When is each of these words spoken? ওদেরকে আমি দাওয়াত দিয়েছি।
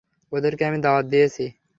ওদেরকে 0.31 0.63
আমি 0.65 0.79
দাওয়াত 0.81 1.05
দিয়েছি। 1.05 1.45